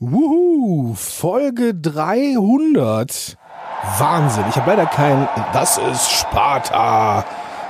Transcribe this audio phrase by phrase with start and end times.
[0.00, 3.36] Wuhu, Folge 300.
[3.98, 4.44] Wahnsinn.
[4.48, 7.24] Ich habe leider kein Das ist Sparta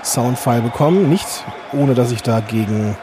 [0.05, 1.09] Soundfile bekommen.
[1.09, 1.27] Nicht
[1.73, 2.99] ohne, dass ich da gegen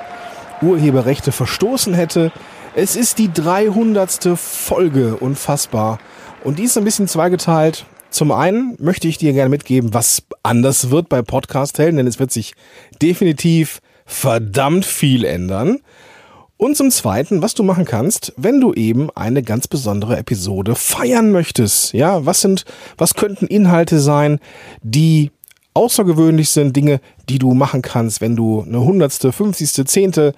[0.62, 2.32] Urheberrechte verstoßen hätte.
[2.76, 4.38] Es ist die 300.
[4.38, 5.16] Folge.
[5.16, 5.98] Unfassbar.
[6.44, 7.88] Und die ist ein bisschen zweigeteilt.
[8.12, 12.32] Zum einen möchte ich dir gerne mitgeben, was anders wird bei Podcast-Helden, denn es wird
[12.32, 12.54] sich
[13.02, 15.80] definitiv verdammt viel ändern.
[16.58, 21.32] Und zum Zweiten, was du machen kannst, wenn du eben eine ganz besondere Episode feiern
[21.32, 21.92] möchtest.
[21.94, 22.64] Ja, was sind,
[22.98, 24.40] was könnten Inhalte sein,
[24.82, 25.32] die
[25.74, 30.34] außergewöhnlich sind, Dinge, die du machen kannst, wenn du eine hundertste, fünfzigste, zehnte,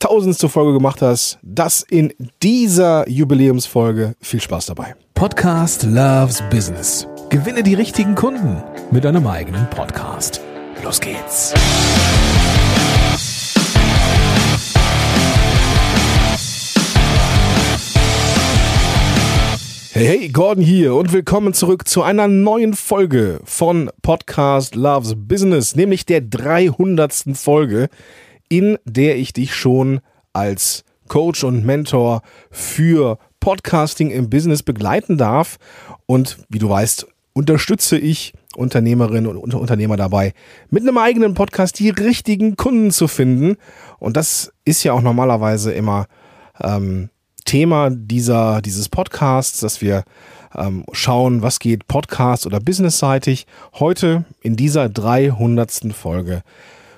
[0.00, 1.38] tausendste Folge gemacht hast.
[1.42, 2.12] Das in
[2.42, 4.16] dieser Jubiläumsfolge.
[4.20, 4.94] Viel Spaß dabei.
[5.14, 7.08] Podcast Loves Business.
[7.30, 10.42] Gewinne die richtigen Kunden mit deinem eigenen Podcast.
[10.82, 11.54] Los geht's.
[19.96, 26.04] Hey, Gordon hier und willkommen zurück zu einer neuen Folge von Podcast Loves Business, nämlich
[26.04, 27.26] der 300.
[27.34, 27.88] Folge,
[28.48, 30.00] in der ich dich schon
[30.32, 35.58] als Coach und Mentor für Podcasting im Business begleiten darf.
[36.06, 40.32] Und wie du weißt, unterstütze ich Unternehmerinnen und Unternehmer dabei,
[40.70, 43.58] mit einem eigenen Podcast die richtigen Kunden zu finden.
[44.00, 46.06] Und das ist ja auch normalerweise immer
[46.60, 47.10] ähm,
[47.44, 50.04] Thema dieser, dieses Podcasts, dass wir
[50.56, 53.46] ähm, schauen, was geht Podcast oder businessseitig.
[53.74, 55.92] Heute in dieser 300.
[55.92, 56.42] Folge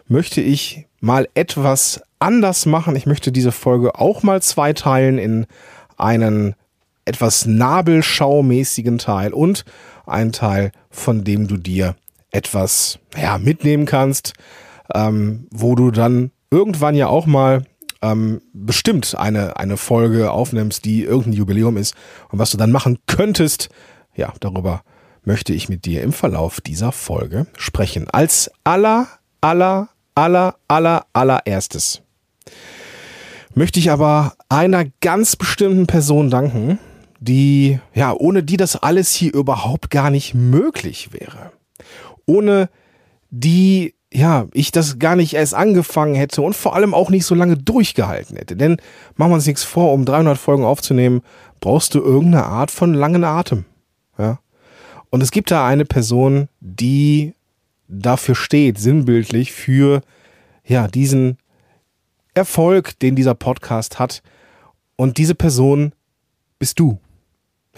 [0.08, 2.96] möchte ich mal etwas anders machen.
[2.96, 5.46] Ich möchte diese Folge auch mal zweiteilen in
[5.96, 6.54] einen
[7.04, 9.64] etwas nabelschaumäßigen Teil und
[10.06, 11.94] einen Teil, von dem du dir
[12.30, 14.34] etwas ja, mitnehmen kannst,
[14.94, 17.64] ähm, wo du dann irgendwann ja auch mal
[18.02, 21.94] ähm, bestimmt eine, eine Folge aufnimmst, die irgendein Jubiläum ist
[22.30, 23.68] und was du dann machen könntest,
[24.14, 24.82] ja, darüber
[25.24, 28.08] möchte ich mit dir im Verlauf dieser Folge sprechen.
[28.08, 29.08] Als aller,
[29.40, 32.02] aller, aller, aller, allererstes
[33.54, 36.78] möchte ich aber einer ganz bestimmten Person danken,
[37.18, 41.52] die, ja, ohne die das alles hier überhaupt gar nicht möglich wäre.
[42.26, 42.68] Ohne
[43.30, 47.34] die ja, ich das gar nicht erst angefangen hätte und vor allem auch nicht so
[47.34, 48.56] lange durchgehalten hätte.
[48.56, 48.76] Denn
[49.16, 51.22] machen wir uns nichts vor, um 300 Folgen aufzunehmen,
[51.60, 53.64] brauchst du irgendeine Art von langen Atem.
[54.18, 54.38] Ja.
[55.10, 57.34] Und es gibt da eine Person, die
[57.88, 60.02] dafür steht, sinnbildlich für,
[60.64, 61.38] ja, diesen
[62.34, 64.22] Erfolg, den dieser Podcast hat.
[64.96, 65.92] Und diese Person
[66.58, 67.00] bist du.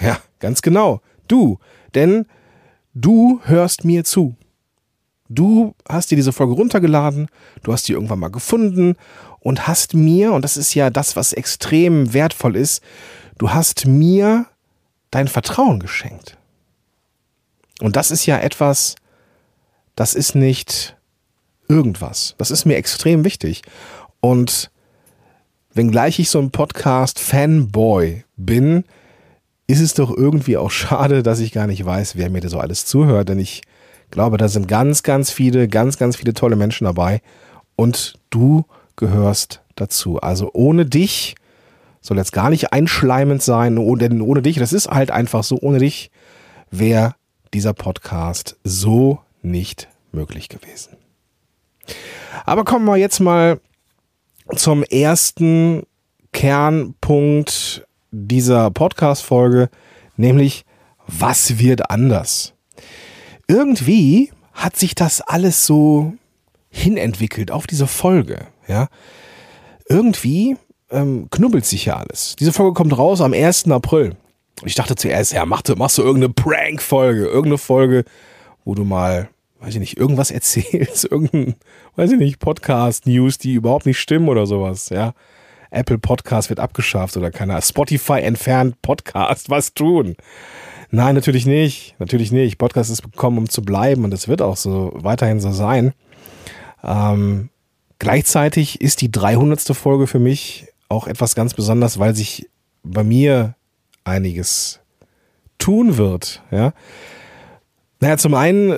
[0.00, 1.00] Ja, ganz genau.
[1.27, 1.59] Du.
[1.94, 2.27] Denn
[2.94, 4.37] du hörst mir zu.
[5.28, 7.28] Du hast dir diese Folge runtergeladen,
[7.62, 8.97] du hast die irgendwann mal gefunden
[9.41, 12.83] und hast mir, und das ist ja das, was extrem wertvoll ist,
[13.37, 14.47] du hast mir
[15.11, 16.37] dein Vertrauen geschenkt.
[17.81, 18.97] Und das ist ja etwas,
[19.97, 20.97] das ist nicht
[21.69, 22.34] irgendwas.
[22.38, 23.62] Das ist mir extrem wichtig.
[24.21, 24.71] Und
[25.72, 28.84] wenngleich ich so ein Podcast-Fanboy bin,
[29.67, 32.59] ist es doch irgendwie auch schade, dass ich gar nicht weiß, wer mir da so
[32.59, 33.62] alles zuhört, denn ich
[34.10, 37.20] glaube, da sind ganz, ganz viele, ganz, ganz viele tolle Menschen dabei
[37.76, 38.64] und du
[38.96, 40.20] gehörst dazu.
[40.20, 41.36] Also ohne dich
[42.00, 45.78] soll jetzt gar nicht einschleimend sein, denn ohne dich, das ist halt einfach so, ohne
[45.78, 46.10] dich
[46.70, 47.14] wäre
[47.54, 50.96] dieser Podcast so nicht möglich gewesen.
[52.44, 53.60] Aber kommen wir jetzt mal
[54.54, 55.84] zum ersten
[56.32, 59.70] Kernpunkt dieser Podcast-Folge,
[60.16, 60.64] nämlich
[61.06, 62.54] was wird anders?
[63.48, 66.12] Irgendwie hat sich das alles so
[66.70, 68.88] hinentwickelt auf diese Folge, ja.
[69.88, 70.56] Irgendwie
[70.91, 72.37] ähm, knubbelt sich ja alles.
[72.38, 73.70] Diese Folge kommt raus am 1.
[73.70, 74.16] April.
[74.64, 78.04] Ich dachte zuerst, ja, mach, machst du irgendeine Prank-Folge, irgendeine Folge,
[78.64, 79.28] wo du mal,
[79.60, 81.54] weiß ich nicht, irgendwas erzählst, irgendein,
[81.97, 85.14] weiß ich nicht, Podcast-News, die überhaupt nicht stimmen oder sowas, ja.
[85.70, 87.60] Apple Podcast wird abgeschafft oder keiner.
[87.60, 90.17] Spotify entfernt Podcast, was tun?
[90.90, 91.94] Nein, natürlich nicht.
[91.99, 92.58] Natürlich nicht.
[92.58, 95.93] Podcast ist gekommen, um zu bleiben und es wird auch so weiterhin so sein.
[96.82, 97.50] Ähm,
[97.99, 99.61] gleichzeitig ist die 300.
[99.76, 102.49] Folge für mich auch etwas ganz Besonderes, weil sich
[102.82, 103.55] bei mir
[104.05, 104.81] einiges
[105.58, 106.43] tun wird.
[106.50, 106.73] Ja.
[108.00, 108.76] Naja, zum einen äh,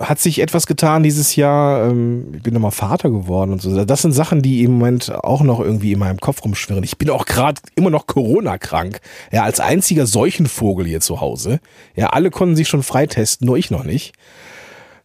[0.00, 1.88] hat sich etwas getan dieses Jahr.
[1.90, 3.84] Ähm, ich bin nochmal Vater geworden und so.
[3.84, 6.84] Das sind Sachen, die im Moment auch noch irgendwie in meinem Kopf rumschwirren.
[6.84, 9.00] Ich bin auch gerade immer noch Corona-krank.
[9.32, 11.60] Ja, als einziger Seuchenvogel hier zu Hause.
[11.94, 14.14] Ja, alle konnten sich schon freitesten, nur ich noch nicht.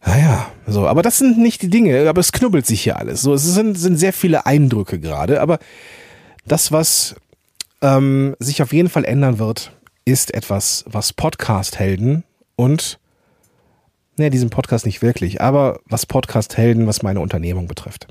[0.04, 3.20] Naja, so, aber das sind nicht die Dinge, aber es knubbelt sich hier alles.
[3.20, 5.58] So, es sind, sind sehr viele Eindrücke gerade, aber
[6.46, 7.16] das, was
[7.82, 9.72] ähm, sich auf jeden Fall ändern wird,
[10.06, 12.24] ist etwas, was Podcast-Helden
[12.56, 12.98] und,
[14.20, 18.06] ne, diesen Podcast nicht wirklich, aber was Podcast-Helden, was meine Unternehmung betrifft.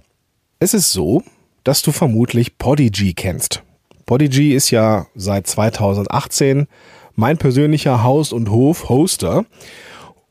[0.60, 1.24] Es ist so,
[1.64, 3.64] dass du vermutlich Podigy kennst.
[4.06, 6.68] Podigy ist ja seit 2018
[7.16, 9.46] mein persönlicher Haus- und Hof-Hoster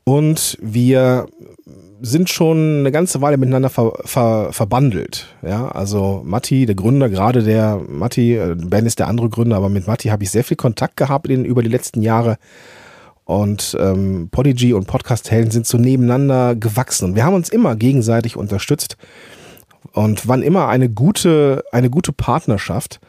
[0.03, 1.27] und wir
[2.01, 5.27] sind schon eine ganze Weile miteinander ver, ver, verbandelt.
[5.41, 9.69] Ja, also Matti, der Gründer, gerade der Matti, äh, Ben ist der andere Gründer, aber
[9.69, 12.37] mit Matti habe ich sehr viel Kontakt gehabt in, über die letzten Jahre.
[13.29, 17.05] Und ähm, Podigy und Podcast Helden sind so nebeneinander gewachsen.
[17.05, 18.97] Und wir haben uns immer gegenseitig unterstützt
[19.91, 22.99] und wann immer eine gute, eine gute Partnerschaft.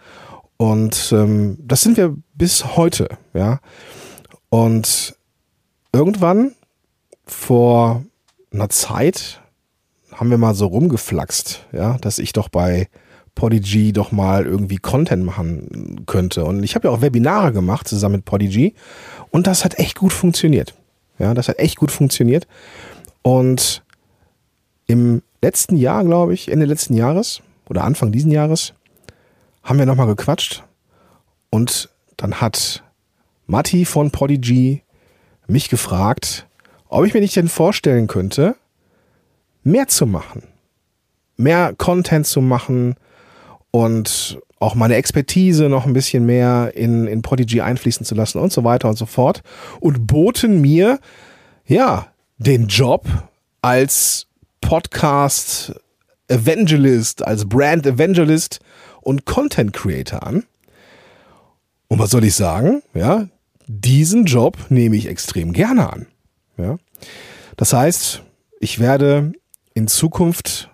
[0.58, 3.60] Und ähm, das sind wir bis heute, ja.
[4.50, 5.16] Und
[5.90, 6.52] irgendwann
[7.24, 8.04] vor
[8.52, 9.40] einer Zeit
[10.12, 12.88] haben wir mal so rumgeflaxt, ja, dass ich doch bei
[13.40, 16.44] Podigy doch mal irgendwie Content machen könnte.
[16.44, 18.74] Und ich habe ja auch Webinare gemacht zusammen mit Podigy
[19.30, 20.74] und das hat echt gut funktioniert.
[21.18, 22.46] Ja, das hat echt gut funktioniert.
[23.22, 23.82] Und
[24.86, 27.40] im letzten Jahr, glaube ich, Ende letzten Jahres
[27.70, 28.74] oder Anfang diesen Jahres,
[29.62, 30.62] haben wir nochmal gequatscht
[31.48, 31.88] und
[32.18, 32.82] dann hat
[33.46, 34.82] Matti von Podigy
[35.46, 36.46] mich gefragt,
[36.90, 38.54] ob ich mir nicht denn vorstellen könnte,
[39.64, 40.42] mehr zu machen,
[41.38, 42.96] mehr Content zu machen
[43.70, 48.52] und auch meine Expertise noch ein bisschen mehr in, in Podigy einfließen zu lassen und
[48.52, 49.42] so weiter und so fort
[49.80, 50.98] und boten mir,
[51.66, 52.08] ja,
[52.38, 53.06] den Job
[53.62, 54.26] als
[54.60, 55.74] Podcast
[56.28, 58.60] Evangelist, als Brand Evangelist
[59.00, 60.44] und Content Creator an.
[61.88, 62.82] Und was soll ich sagen?
[62.94, 63.28] Ja,
[63.66, 66.06] diesen Job nehme ich extrem gerne an.
[66.56, 66.78] Ja?
[67.56, 68.22] Das heißt,
[68.60, 69.32] ich werde
[69.74, 70.69] in Zukunft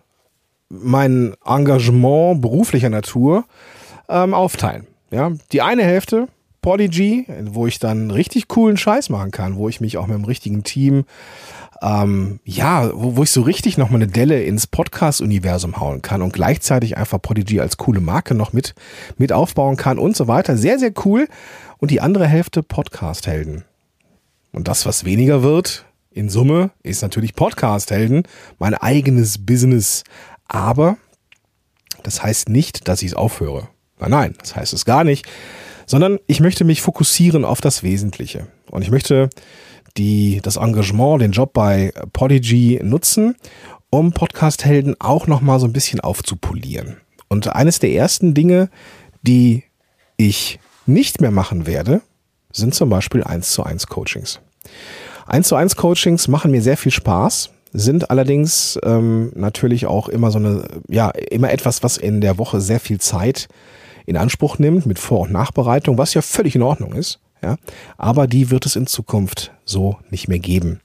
[0.68, 3.44] mein Engagement beruflicher Natur
[4.08, 4.86] ähm, aufteilen.
[5.10, 5.32] Ja?
[5.52, 6.28] Die eine Hälfte
[6.66, 10.24] Podigy, wo ich dann richtig coolen Scheiß machen kann, wo ich mich auch mit dem
[10.24, 11.04] richtigen Team,
[11.80, 16.32] ähm, ja, wo, wo ich so richtig nochmal eine Delle ins Podcast-Universum hauen kann und
[16.32, 18.74] gleichzeitig einfach Podigy als coole Marke noch mit,
[19.16, 20.56] mit aufbauen kann und so weiter.
[20.56, 21.28] Sehr, sehr cool.
[21.78, 23.64] Und die andere Hälfte Podcast-Helden.
[24.50, 28.24] Und das, was weniger wird, in Summe, ist natürlich Podcast-Helden,
[28.58, 30.02] mein eigenes Business.
[30.48, 30.96] Aber
[32.02, 33.68] das heißt nicht, dass ich es aufhöre.
[33.98, 35.26] Nein, das heißt es gar nicht.
[35.86, 38.48] Sondern ich möchte mich fokussieren auf das Wesentliche.
[38.70, 39.30] Und ich möchte
[39.96, 43.36] die, das Engagement, den Job bei Podigy nutzen,
[43.90, 46.96] um Podcast-Helden auch nochmal so ein bisschen aufzupolieren.
[47.28, 48.68] Und eines der ersten Dinge,
[49.22, 49.64] die
[50.16, 52.02] ich nicht mehr machen werde,
[52.52, 54.40] sind zum Beispiel 1 zu 1 Coachings.
[55.26, 60.30] 1 zu 1 Coachings machen mir sehr viel Spaß, sind allerdings ähm, natürlich auch immer
[60.30, 63.48] so eine, ja, immer etwas, was in der Woche sehr viel Zeit
[64.06, 67.20] in Anspruch nimmt mit Vor- und Nachbereitung, was ja völlig in Ordnung ist.
[67.42, 67.56] Ja,
[67.98, 70.80] aber die wird es in Zukunft so nicht mehr geben.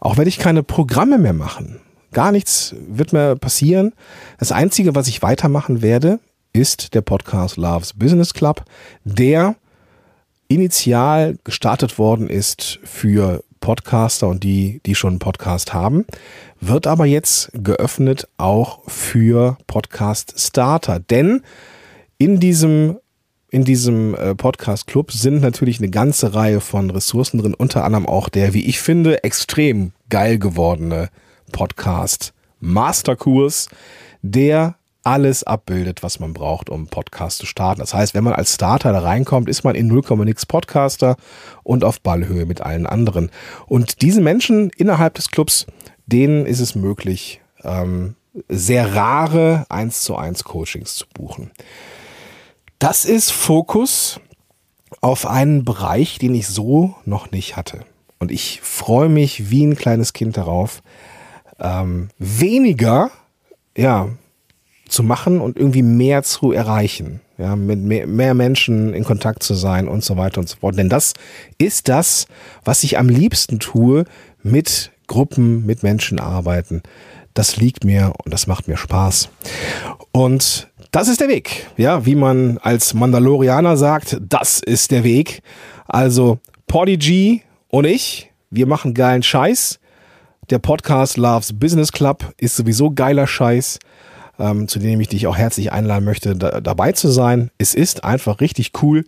[0.00, 1.78] Auch werde ich keine Programme mehr machen.
[2.12, 3.92] Gar nichts wird mehr passieren.
[4.38, 6.18] Das Einzige, was ich weitermachen werde,
[6.54, 8.64] ist der Podcast Loves Business Club,
[9.04, 9.56] der
[10.48, 16.06] initial gestartet worden ist für Podcaster und die, die schon einen Podcast haben,
[16.60, 21.00] wird aber jetzt geöffnet auch für Podcast Starter.
[21.00, 21.42] Denn
[22.18, 22.98] in diesem
[23.52, 28.06] in diesem äh, Podcast Club sind natürlich eine ganze Reihe von Ressourcen drin, unter anderem
[28.06, 31.08] auch der, wie ich finde, extrem geil gewordene
[31.50, 33.68] Podcast Masterkurs,
[34.22, 37.80] der alles abbildet, was man braucht, um Podcast zu starten.
[37.80, 41.16] Das heißt, wenn man als Starter da reinkommt, ist man in 0, nix Podcaster
[41.62, 43.30] und auf Ballhöhe mit allen anderen.
[43.66, 45.66] Und diese Menschen innerhalb des Clubs,
[46.06, 48.16] denen ist es möglich, ähm,
[48.48, 51.50] sehr rare 1 zu 1 Coachings zu buchen.
[52.78, 54.20] Das ist Fokus
[55.00, 57.84] auf einen Bereich, den ich so noch nicht hatte.
[58.18, 60.82] Und ich freue mich wie ein kleines Kind darauf,
[61.58, 63.10] ähm, weniger,
[63.76, 64.10] ja,
[64.90, 69.54] zu machen und irgendwie mehr zu erreichen, ja, mit mehr, mehr Menschen in Kontakt zu
[69.54, 70.76] sein und so weiter und so fort.
[70.76, 71.14] Denn das
[71.58, 72.26] ist das,
[72.64, 74.04] was ich am liebsten tue,
[74.42, 76.82] mit Gruppen, mit Menschen arbeiten.
[77.34, 79.28] Das liegt mir und das macht mir Spaß.
[80.12, 81.66] Und das ist der Weg.
[81.76, 85.42] Ja, wie man als Mandalorianer sagt, das ist der Weg.
[85.86, 89.78] Also Podigy und ich, wir machen geilen Scheiß.
[90.50, 93.78] Der Podcast Loves Business Club ist sowieso geiler Scheiß
[94.40, 97.50] ähm, zu dem ich dich auch herzlich einladen möchte, da, dabei zu sein.
[97.58, 99.04] Es ist einfach richtig cool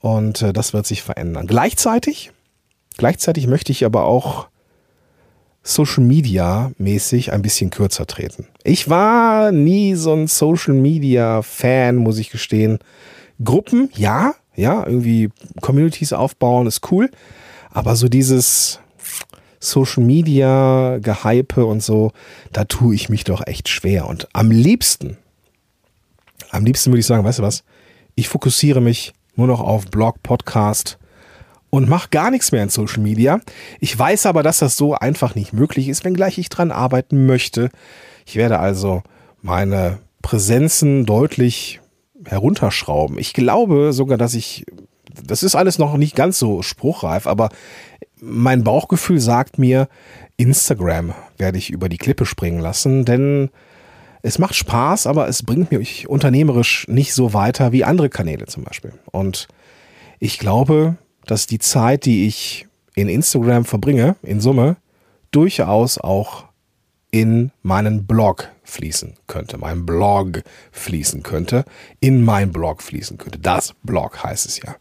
[0.00, 1.46] und äh, das wird sich verändern.
[1.46, 2.30] Gleichzeitig,
[2.96, 4.48] gleichzeitig möchte ich aber auch
[5.62, 8.46] Social Media mäßig ein bisschen kürzer treten.
[8.62, 12.78] Ich war nie so ein Social Media Fan, muss ich gestehen.
[13.42, 17.10] Gruppen, ja, ja, irgendwie Communities aufbauen ist cool,
[17.70, 18.80] aber so dieses
[19.60, 22.12] Social Media Gehype und so,
[22.52, 25.16] da tue ich mich doch echt schwer und am liebsten,
[26.50, 27.64] am liebsten würde ich sagen, weißt du was?
[28.14, 30.98] Ich fokussiere mich nur noch auf Blog, Podcast
[31.70, 33.40] und mache gar nichts mehr in Social Media.
[33.80, 37.70] Ich weiß aber, dass das so einfach nicht möglich ist, wenngleich ich dran arbeiten möchte.
[38.26, 39.02] Ich werde also
[39.42, 41.80] meine Präsenzen deutlich
[42.24, 43.18] herunterschrauben.
[43.18, 44.64] Ich glaube sogar, dass ich,
[45.24, 47.50] das ist alles noch nicht ganz so spruchreif, aber
[48.20, 49.88] mein Bauchgefühl sagt mir,
[50.36, 53.50] Instagram werde ich über die Klippe springen lassen, denn
[54.22, 58.64] es macht Spaß, aber es bringt mich unternehmerisch nicht so weiter wie andere Kanäle zum
[58.64, 58.92] Beispiel.
[59.10, 59.48] Und
[60.18, 60.96] ich glaube,
[61.26, 64.76] dass die Zeit, die ich in Instagram verbringe, in Summe,
[65.30, 66.44] durchaus auch
[67.10, 71.64] in meinen Blog fließen könnte, mein Blog fließen könnte,
[72.00, 73.38] in mein Blog fließen könnte.
[73.38, 74.76] Das Blog heißt es ja.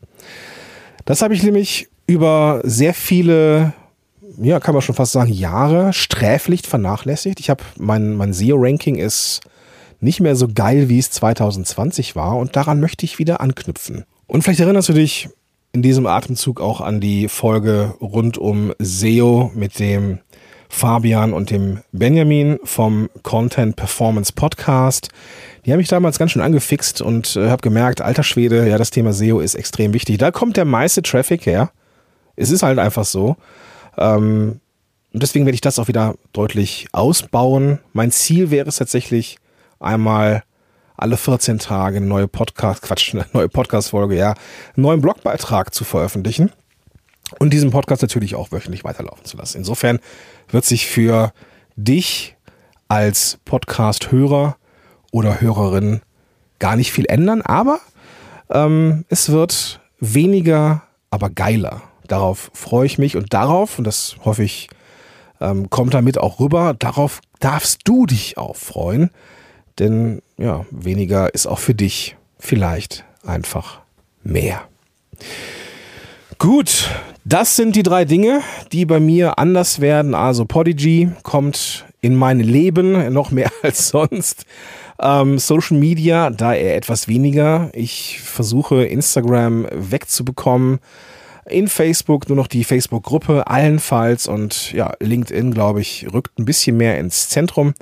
[1.05, 3.73] Das habe ich nämlich über sehr viele,
[4.41, 7.39] ja, kann man schon fast sagen, Jahre sträflich vernachlässigt.
[7.39, 9.41] Ich habe mein, mein SEO-Ranking ist
[9.99, 14.05] nicht mehr so geil, wie es 2020 war und daran möchte ich wieder anknüpfen.
[14.25, 15.29] Und vielleicht erinnerst du dich
[15.73, 20.19] in diesem Atemzug auch an die Folge rund um SEO mit dem
[20.69, 25.09] Fabian und dem Benjamin vom Content Performance Podcast.
[25.65, 28.91] Die haben mich damals ganz schön angefixt und äh, habe gemerkt, alter Schwede, ja, das
[28.91, 30.17] Thema SEO ist extrem wichtig.
[30.17, 31.71] Da kommt der meiste Traffic her.
[32.37, 33.35] Es ist halt einfach so.
[33.97, 34.61] Ähm,
[35.13, 37.79] und deswegen werde ich das auch wieder deutlich ausbauen.
[37.93, 39.37] Mein Ziel wäre es tatsächlich,
[39.79, 40.43] einmal
[40.95, 45.83] alle 14 Tage eine neue Podcast, Quatsch, eine neue Podcast-Folge, ja, einen neuen Blogbeitrag zu
[45.83, 46.51] veröffentlichen
[47.39, 49.57] und diesen Podcast natürlich auch wöchentlich weiterlaufen zu lassen.
[49.57, 49.99] Insofern
[50.49, 51.33] wird sich für
[51.75, 52.35] dich
[52.87, 54.57] als Podcast-Hörer
[55.11, 56.01] oder Hörerin
[56.59, 57.79] gar nicht viel ändern, aber
[58.49, 61.81] ähm, es wird weniger, aber geiler.
[62.07, 64.69] Darauf freue ich mich und darauf, und das hoffe ich,
[65.39, 69.11] ähm, kommt damit auch rüber, darauf darfst du dich auch freuen,
[69.79, 73.81] denn ja, weniger ist auch für dich vielleicht einfach
[74.23, 74.61] mehr.
[76.39, 76.89] Gut,
[77.25, 80.13] das sind die drei Dinge, die bei mir anders werden.
[80.13, 84.45] Also Podigy kommt in mein Leben noch mehr als sonst.
[84.99, 87.69] Ähm, Social Media, da eher etwas weniger.
[87.73, 90.79] Ich versuche Instagram wegzubekommen.
[91.49, 96.77] In Facebook nur noch die Facebook-Gruppe allenfalls und ja, LinkedIn, glaube ich, rückt ein bisschen
[96.77, 97.73] mehr ins Zentrum.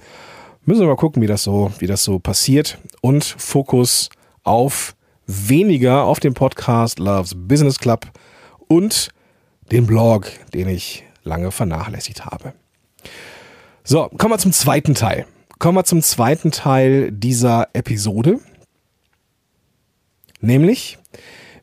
[0.66, 2.78] Müssen wir mal gucken, wie das so, wie das so passiert.
[3.02, 4.10] Und Fokus
[4.44, 4.96] auf
[5.26, 8.08] weniger auf dem Podcast Loves Business Club
[8.68, 9.10] und
[9.72, 12.54] den Blog, den ich lange vernachlässigt habe.
[13.84, 15.26] So, kommen wir zum zweiten Teil.
[15.60, 18.40] Kommen wir zum zweiten Teil dieser Episode.
[20.40, 20.98] Nämlich,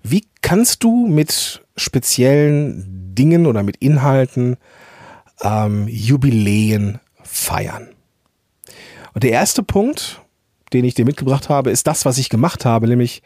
[0.03, 4.57] wie kannst du mit speziellen Dingen oder mit Inhalten
[5.43, 7.89] ähm, Jubiläen feiern?
[9.15, 10.21] Und der erste Punkt,
[10.73, 13.23] den ich dir mitgebracht habe, ist das, was ich gemacht habe, nämlich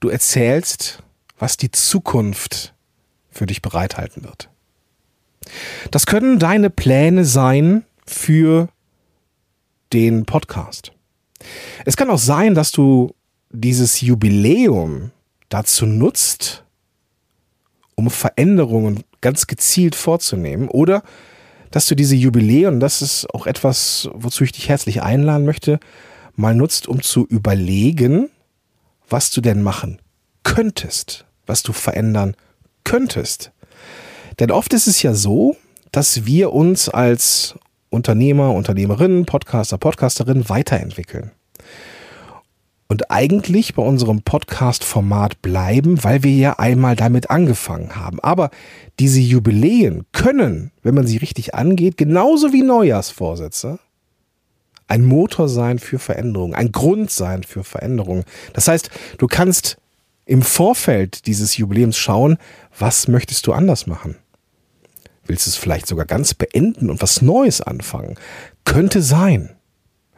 [0.00, 1.02] du erzählst,
[1.38, 2.74] was die Zukunft
[3.30, 4.50] für dich bereithalten wird.
[5.90, 8.68] Das können deine Pläne sein für
[9.92, 10.92] den Podcast.
[11.84, 13.14] Es kann auch sein, dass du
[13.50, 15.10] dieses Jubiläum
[15.48, 16.64] dazu nutzt,
[18.00, 21.02] um Veränderungen ganz gezielt vorzunehmen oder
[21.70, 25.78] dass du diese Jubiläen, das ist auch etwas, wozu ich dich herzlich einladen möchte,
[26.34, 28.28] mal nutzt, um zu überlegen,
[29.08, 30.00] was du denn machen
[30.42, 32.34] könntest, was du verändern
[32.84, 33.52] könntest.
[34.38, 35.56] Denn oft ist es ja so,
[35.92, 37.54] dass wir uns als
[37.90, 41.32] Unternehmer, Unternehmerinnen, Podcaster, Podcasterin weiterentwickeln.
[42.90, 48.18] Und eigentlich bei unserem Podcast-Format bleiben, weil wir ja einmal damit angefangen haben.
[48.18, 48.50] Aber
[48.98, 53.78] diese Jubiläen können, wenn man sie richtig angeht, genauso wie Neujahrsvorsätze,
[54.88, 58.24] ein Motor sein für Veränderung, ein Grund sein für Veränderung.
[58.54, 59.76] Das heißt, du kannst
[60.24, 62.38] im Vorfeld dieses Jubiläums schauen,
[62.76, 64.16] was möchtest du anders machen?
[65.26, 68.16] Willst du es vielleicht sogar ganz beenden und was Neues anfangen?
[68.64, 69.50] Könnte sein.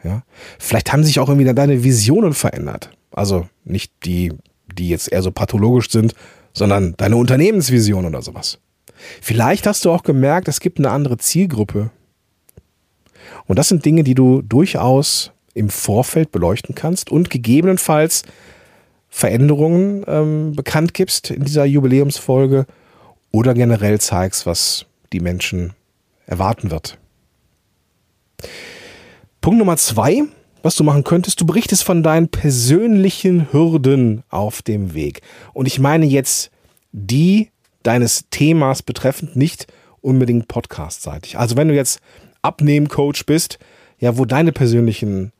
[0.03, 0.23] Ja?
[0.59, 2.89] Vielleicht haben sich auch irgendwie deine Visionen verändert.
[3.11, 4.33] Also nicht die,
[4.77, 6.13] die jetzt eher so pathologisch sind,
[6.53, 8.59] sondern deine Unternehmensvision oder sowas.
[9.21, 11.91] Vielleicht hast du auch gemerkt, es gibt eine andere Zielgruppe.
[13.45, 18.23] Und das sind Dinge, die du durchaus im Vorfeld beleuchten kannst und gegebenenfalls
[19.09, 22.65] Veränderungen ähm, bekannt gibst in dieser Jubiläumsfolge
[23.31, 25.73] oder generell zeigst, was die Menschen
[26.25, 26.97] erwarten wird.
[29.43, 30.23] Punkt Nummer zwei,
[30.61, 35.19] was du machen könntest, du berichtest von deinen persönlichen Hürden auf dem Weg.
[35.51, 36.49] Und ich meine jetzt
[36.93, 37.49] die
[37.83, 39.67] deines Themas betreffend, nicht
[39.99, 41.37] unbedingt podcastseitig.
[41.37, 41.99] Also wenn du jetzt
[42.41, 43.59] Abnehmcoach bist,
[43.99, 45.33] ja, wo deine persönlichen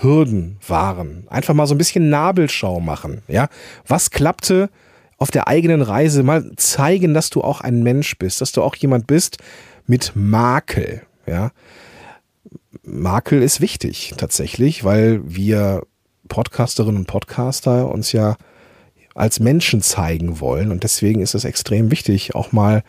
[0.00, 3.48] Hürden waren, einfach mal so ein bisschen Nabelschau machen, ja.
[3.86, 4.70] Was klappte
[5.18, 6.24] auf der eigenen Reise?
[6.24, 9.36] Mal zeigen, dass du auch ein Mensch bist, dass du auch jemand bist
[9.86, 11.52] mit Makel, ja.
[12.90, 15.82] Makel ist wichtig tatsächlich, weil wir
[16.28, 18.36] Podcasterinnen und Podcaster uns ja
[19.14, 22.82] als Menschen zeigen wollen und deswegen ist es extrem wichtig, auch mal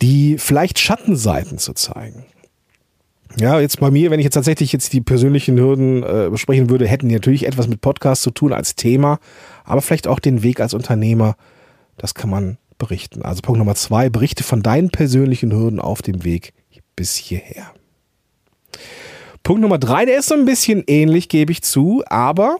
[0.00, 2.24] die vielleicht Schattenseiten zu zeigen.
[3.36, 6.86] Ja, jetzt bei mir, wenn ich jetzt tatsächlich jetzt die persönlichen Hürden äh, besprechen würde,
[6.86, 9.18] hätten die natürlich etwas mit Podcast zu tun als Thema,
[9.64, 11.36] aber vielleicht auch den Weg als Unternehmer.
[11.98, 13.22] Das kann man berichten.
[13.22, 16.52] Also Punkt Nummer zwei, berichte von deinen persönlichen Hürden auf dem Weg
[16.96, 17.72] bis hierher.
[19.42, 22.58] Punkt Nummer drei, der ist so ein bisschen ähnlich, gebe ich zu, aber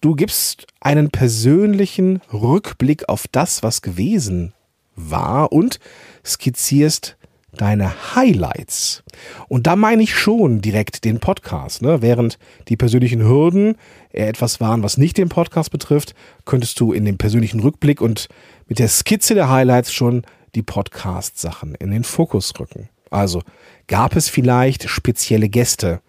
[0.00, 4.52] du gibst einen persönlichen Rückblick auf das, was gewesen
[4.96, 5.78] war und
[6.24, 7.16] skizzierst
[7.56, 9.02] deine Highlights.
[9.48, 11.82] Und da meine ich schon direkt den Podcast.
[11.82, 12.02] Ne?
[12.02, 12.38] Während
[12.68, 13.76] die persönlichen Hürden
[14.10, 16.14] eher etwas waren, was nicht den Podcast betrifft,
[16.44, 18.28] könntest du in dem persönlichen Rückblick und
[18.66, 20.22] mit der Skizze der Highlights schon
[20.54, 22.88] die Podcast-Sachen in den Fokus rücken.
[23.14, 23.42] Also
[23.86, 26.00] gab es vielleicht spezielle Gäste,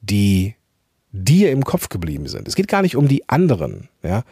[0.00, 0.54] die
[1.12, 2.48] dir im Kopf geblieben sind.
[2.48, 4.22] Es geht gar nicht um die anderen, ja.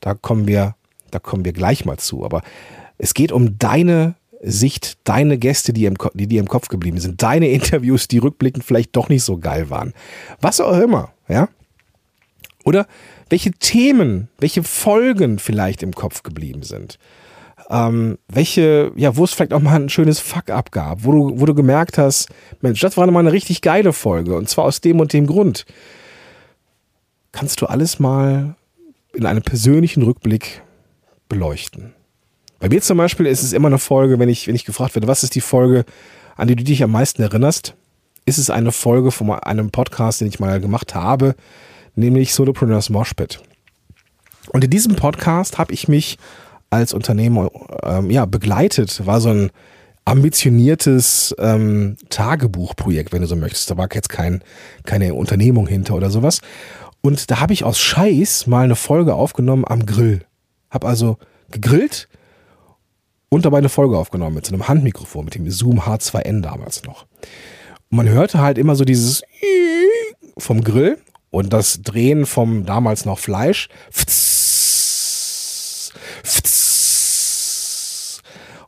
[0.00, 0.74] Da kommen wir,
[1.10, 2.24] da kommen wir gleich mal zu.
[2.24, 2.42] Aber
[2.98, 7.22] es geht um deine Sicht, deine Gäste, die, im, die dir im Kopf geblieben sind,
[7.22, 9.94] deine Interviews, die rückblickend vielleicht doch nicht so geil waren.
[10.40, 11.48] Was auch immer, ja.
[12.64, 12.86] Oder
[13.30, 16.98] welche Themen, welche Folgen vielleicht im Kopf geblieben sind
[17.70, 21.46] ähm, welche, ja, wo es vielleicht auch mal ein schönes Fuck-up gab, wo du, wo
[21.46, 22.28] du gemerkt hast,
[22.60, 25.64] Mensch, das war mal eine richtig geile Folge und zwar aus dem und dem Grund.
[27.32, 28.54] Kannst du alles mal
[29.14, 30.62] in einem persönlichen Rückblick
[31.28, 31.94] beleuchten.
[32.58, 35.06] Bei mir zum Beispiel ist es immer eine Folge, wenn ich, wenn ich gefragt werde,
[35.06, 35.84] was ist die Folge,
[36.36, 37.74] an die du dich am meisten erinnerst,
[38.26, 41.34] ist es eine Folge von einem Podcast, den ich mal gemacht habe,
[41.94, 43.40] nämlich Solopreneurs Moshpit.
[44.48, 46.18] Und in diesem Podcast habe ich mich
[46.74, 47.50] als Unternehmer
[47.82, 49.06] ähm, ja, begleitet.
[49.06, 49.50] War so ein
[50.04, 53.70] ambitioniertes ähm, Tagebuchprojekt, wenn du so möchtest.
[53.70, 54.42] Da war jetzt kein,
[54.84, 56.40] keine Unternehmung hinter oder sowas.
[57.00, 60.22] Und da habe ich aus Scheiß mal eine Folge aufgenommen am Grill.
[60.70, 61.18] Hab also
[61.50, 62.08] gegrillt
[63.28, 67.06] und dabei eine Folge aufgenommen mit so einem Handmikrofon, mit dem Zoom H2N damals noch.
[67.90, 69.22] Und man hörte halt immer so dieses
[70.38, 70.98] vom Grill
[71.30, 73.68] und das Drehen vom damals noch Fleisch.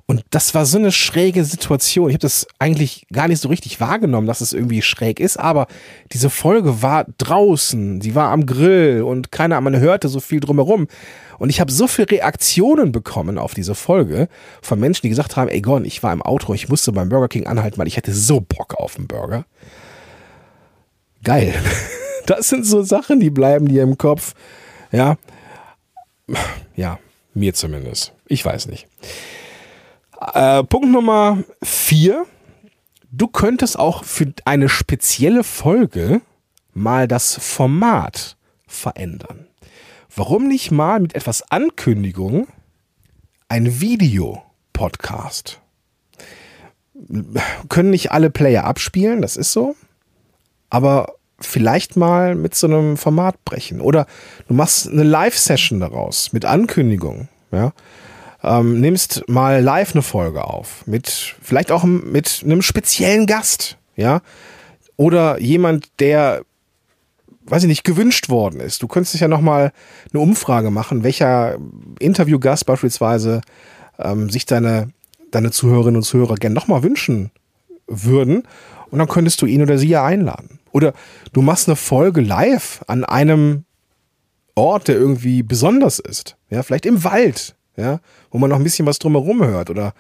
[0.09, 2.09] Und das war so eine schräge Situation.
[2.09, 5.67] Ich habe das eigentlich gar nicht so richtig wahrgenommen, dass es irgendwie schräg ist, aber
[6.13, 10.87] diese Folge war draußen, sie war am Grill und keiner, man hörte so viel drumherum.
[11.39, 14.29] Und ich habe so viele Reaktionen bekommen auf diese Folge
[14.63, 17.29] von Menschen, die gesagt haben, ey Gon, ich war im Auto, ich musste beim Burger
[17.29, 19.45] King anhalten, weil ich hatte so Bock auf einen Burger.
[21.25, 21.55] Geil.
[22.27, 24.35] Das sind so Sachen, die bleiben dir im Kopf.
[24.91, 25.17] Ja.
[26.75, 26.99] Ja,
[27.35, 28.15] mir zumindest.
[28.27, 28.89] Ich weiß nicht.
[30.21, 32.27] Äh, Punkt Nummer vier.
[33.11, 36.21] Du könntest auch für eine spezielle Folge
[36.75, 39.47] mal das Format verändern.
[40.15, 42.47] Warum nicht mal mit etwas Ankündigung
[43.49, 45.61] ein Video-Podcast?
[47.69, 49.77] Können nicht alle Player abspielen, das ist so.
[50.71, 53.81] Aber vielleicht mal mit so einem Format brechen.
[53.81, 54.07] Oder
[54.49, 57.29] du machst eine Live-Session daraus mit Ankündigung.
[57.53, 57.73] Ja?
[58.47, 60.87] Ähm, nimmst mal live eine Folge auf.
[60.87, 64.23] Mit, vielleicht auch mit einem speziellen Gast, ja.
[64.97, 66.43] Oder jemand, der,
[67.45, 68.83] weiß ich nicht, gewünscht worden ist.
[68.83, 69.73] Du könntest ja nochmal
[70.13, 71.59] eine Umfrage machen, welcher
[71.99, 73.43] Interviewgast beispielsweise
[73.99, 74.91] ähm, sich deine,
[75.33, 77.31] deine Zuhörerinnen und Zuhörer gerne nochmal wünschen
[77.89, 78.45] würden.
[78.91, 80.61] Und dann könntest du ihn oder sie ja einladen.
[80.71, 80.95] Oder
[81.33, 83.65] du machst eine Folge live an einem
[84.55, 86.37] Ort, der irgendwie besonders ist.
[86.49, 89.93] Ja, vielleicht im Wald ja, wo man noch ein bisschen was drumherum hört oder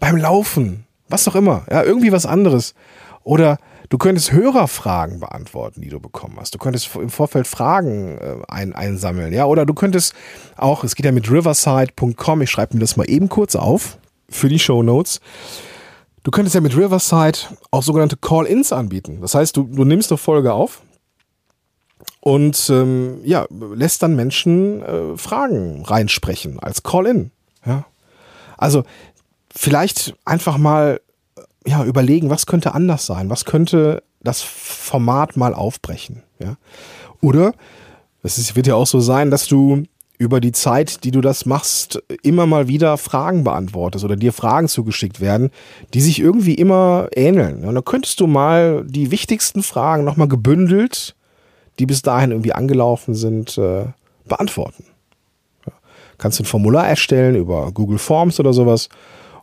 [0.00, 2.74] beim Laufen, was auch immer, ja, irgendwie was anderes.
[3.22, 6.54] Oder du könntest Hörerfragen beantworten, die du bekommen hast.
[6.54, 10.14] Du könntest im Vorfeld Fragen äh, ein, einsammeln, ja, oder du könntest
[10.56, 14.48] auch, es geht ja mit riverside.com, ich schreibe mir das mal eben kurz auf für
[14.48, 15.20] die Show Notes.
[16.22, 17.38] Du könntest ja mit Riverside
[17.70, 19.18] auch sogenannte Call-ins anbieten.
[19.20, 20.80] Das heißt, du, du nimmst eine Folge auf,
[22.24, 27.30] und ähm, ja, lässt dann Menschen äh, Fragen reinsprechen als Call-in.
[27.66, 27.84] Ja.
[28.56, 28.84] Also
[29.54, 31.02] vielleicht einfach mal
[31.66, 36.22] ja, überlegen, was könnte anders sein, was könnte das Format mal aufbrechen.
[36.38, 36.56] Ja?
[37.20, 37.52] Oder
[38.22, 39.82] es wird ja auch so sein, dass du
[40.16, 44.68] über die Zeit, die du das machst, immer mal wieder Fragen beantwortest oder dir Fragen
[44.68, 45.50] zugeschickt werden,
[45.92, 47.66] die sich irgendwie immer ähneln.
[47.66, 51.14] Und dann könntest du mal die wichtigsten Fragen nochmal gebündelt,
[51.78, 53.86] die bis dahin irgendwie angelaufen sind, äh,
[54.26, 54.84] beantworten.
[55.66, 55.72] Ja.
[56.18, 58.88] Kannst du ein Formular erstellen über Google Forms oder sowas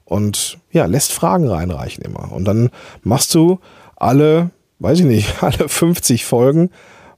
[0.05, 2.31] und ja, lässt Fragen reinreichen immer.
[2.31, 2.69] Und dann
[3.03, 3.59] machst du
[3.95, 6.69] alle, weiß ich nicht, alle 50 Folgen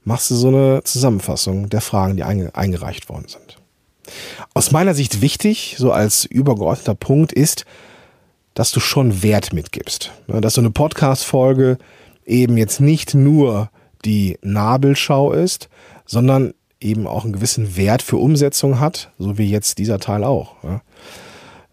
[0.04, 3.56] machst du so eine Zusammenfassung der Fragen, die eingereicht worden sind.
[4.52, 7.64] Aus meiner Sicht wichtig, so als übergeordneter Punkt ist,
[8.52, 10.12] dass du schon Wert mitgibst.
[10.28, 11.78] Dass so eine Podcast-Folge
[12.24, 13.70] eben jetzt nicht nur
[14.04, 15.68] die Nabelschau ist,
[16.06, 20.56] sondern eben auch einen gewissen Wert für Umsetzung hat, so wie jetzt dieser Teil auch.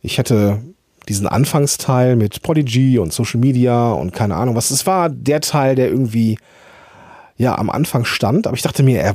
[0.01, 0.61] Ich hätte
[1.09, 4.71] diesen Anfangsteil mit Prodigy und Social Media und keine Ahnung was.
[4.71, 6.37] Es war der Teil, der irgendwie
[7.37, 9.13] ja am Anfang stand, aber ich dachte mir, äh,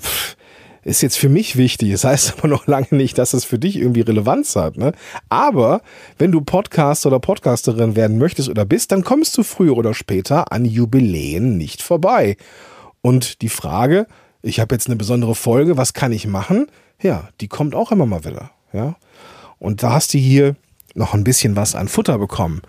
[0.87, 1.93] ist jetzt für mich wichtig.
[1.93, 4.77] Das heißt aber noch lange nicht, dass es für dich irgendwie Relevanz hat.
[4.77, 4.93] Ne?
[5.29, 5.83] Aber
[6.19, 10.53] wenn du Podcaster oder Podcasterin werden möchtest oder bist, dann kommst du früher oder später
[10.53, 12.37] an Jubiläen nicht vorbei.
[13.07, 14.09] Und die Frage,
[14.43, 16.67] ich habe jetzt eine besondere Folge, was kann ich machen?
[17.01, 18.51] Ja, die kommt auch immer mal wieder.
[18.73, 18.97] Ja.
[19.61, 20.57] Und da hast du hier
[20.97, 22.63] noch ein bisschen was an Futter bekommen.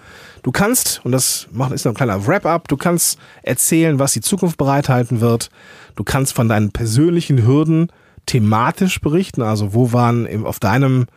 [0.43, 4.60] Du kannst, und das ist noch ein kleiner Wrap-up, du kannst erzählen, was die Zukunft
[4.60, 5.50] bereithalten wird.
[5.95, 7.91] Du kannst von deinen persönlichen Hürden
[8.28, 9.41] thematisch berichten.
[9.41, 11.08] Also wo waren auf deinem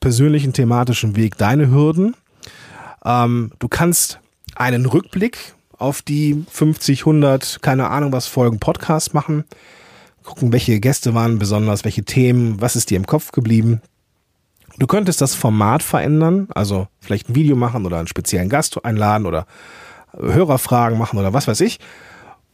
[0.00, 2.16] persönlichen thematischen Weg deine Hürden?
[3.04, 4.18] Ähm, du kannst
[4.54, 9.44] einen Rückblick auf die 50, 100, keine Ahnung was Folgen Podcast machen.
[10.22, 13.82] Gucken, welche Gäste waren besonders, welche Themen, was ist dir im Kopf geblieben.
[14.78, 19.26] Du könntest das Format verändern, also vielleicht ein Video machen oder einen speziellen Gast einladen
[19.26, 19.46] oder
[20.16, 21.80] Hörerfragen machen oder was weiß ich.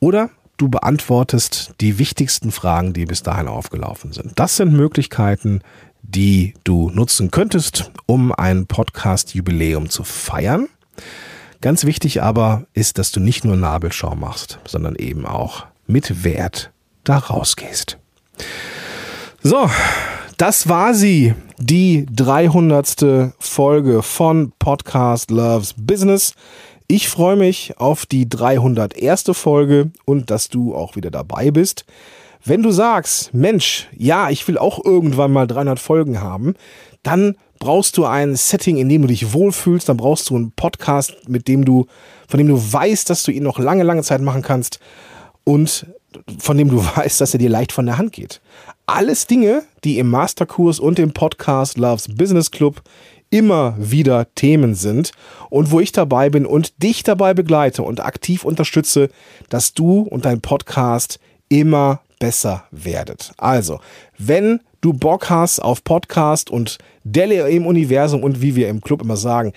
[0.01, 4.33] Oder du beantwortest die wichtigsten Fragen, die bis dahin aufgelaufen sind.
[4.37, 5.61] Das sind Möglichkeiten,
[6.03, 10.69] die du nutzen könntest, um ein Podcast-Jubiläum zu feiern.
[11.61, 16.71] Ganz wichtig aber ist, dass du nicht nur Nabelschau machst, sondern eben auch mit Wert
[17.03, 17.99] da rausgehst.
[19.42, 19.68] So,
[20.37, 23.33] das war sie, die 300.
[23.40, 26.35] Folge von Podcast Loves Business.
[26.87, 29.25] Ich freue mich auf die 301.
[29.33, 31.85] Folge und dass du auch wieder dabei bist.
[32.44, 36.55] Wenn du sagst, Mensch, ja, ich will auch irgendwann mal 300 Folgen haben,
[37.03, 41.29] dann brauchst du ein Setting, in dem du dich wohlfühlst, dann brauchst du einen Podcast,
[41.29, 41.87] mit dem du,
[42.29, 44.81] von dem du weißt, dass du ihn noch lange, lange Zeit machen kannst
[45.44, 45.87] und
[46.38, 48.40] von dem du weißt, dass er dir leicht von der Hand geht.
[48.87, 52.83] Alles Dinge, die im Masterkurs und im Podcast Loves Business Club
[53.31, 55.12] immer wieder Themen sind
[55.51, 59.11] und wo ich dabei bin und dich dabei begleite und aktiv unterstütze,
[59.51, 63.33] dass du und dein Podcast immer besser werdet.
[63.37, 63.81] Also,
[64.16, 69.03] wenn du Bock hast auf Podcast und Delle im Universum und wie wir im Club
[69.03, 69.53] immer sagen,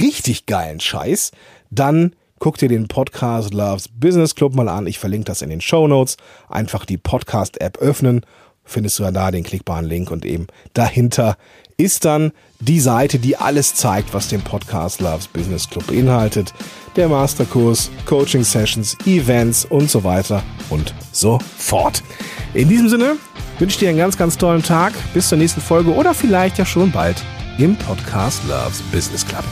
[0.00, 1.32] richtig geilen Scheiß,
[1.70, 4.86] dann guck dir den Podcast Loves Business Club mal an.
[4.86, 6.16] Ich verlinke das in den Show Notes.
[6.48, 8.22] Einfach die Podcast-App öffnen
[8.64, 11.36] findest du ja da den klickbaren Link und eben dahinter
[11.76, 16.54] ist dann die Seite, die alles zeigt, was den Podcast Loves Business Club beinhaltet.
[16.96, 22.02] Der Masterkurs, Coaching Sessions, Events und so weiter und so fort.
[22.54, 23.16] In diesem Sinne
[23.58, 24.92] wünsche dir einen ganz, ganz tollen Tag.
[25.12, 27.22] Bis zur nächsten Folge oder vielleicht ja schon bald
[27.58, 29.44] im Podcast Loves Business Club.